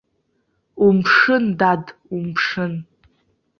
[0.85, 2.73] Умԥшын, дад, умԥшын.